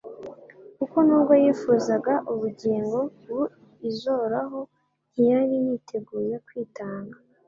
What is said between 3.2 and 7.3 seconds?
buizoraho, ntiyari yiteguye kwitanga.